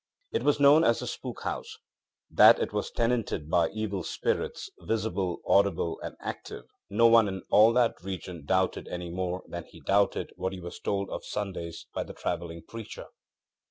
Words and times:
It 0.31 0.41
was 0.41 0.59
known 0.59 0.83
as 0.83 0.97
the 0.97 1.05
ŌĆ£Spook 1.05 1.43
House.ŌĆØ 1.43 2.35
That 2.37 2.57
it 2.57 2.73
was 2.73 2.89
tenanted 2.89 3.51
by 3.51 3.69
evil 3.69 4.01
spirits, 4.01 4.71
visible, 4.79 5.41
audible 5.45 5.99
and 6.01 6.15
active, 6.19 6.63
no 6.89 7.05
one 7.05 7.27
in 7.27 7.43
all 7.51 7.71
that 7.73 8.01
region 8.01 8.43
doubted 8.47 8.87
any 8.87 9.11
more 9.11 9.43
than 9.47 9.63
he 9.65 9.79
doubted 9.79 10.31
what 10.37 10.53
he 10.53 10.59
was 10.59 10.79
told 10.79 11.11
of 11.11 11.23
Sundays 11.23 11.85
by 11.93 12.01
the 12.01 12.13
traveling 12.15 12.63
preacher. 12.67 13.09